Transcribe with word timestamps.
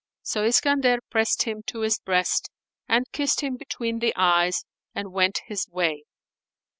So 0.23 0.41
Iskandar 0.43 0.97
pressed 1.11 1.43
him 1.43 1.61
to 1.67 1.81
his 1.81 1.99
breast 1.99 2.49
and 2.89 3.05
kissed 3.11 3.41
him 3.41 3.55
between 3.55 3.99
the 3.99 4.15
eyes 4.15 4.65
and 4.95 5.13
went 5.13 5.41
his 5.45 5.67
way. 5.69 6.05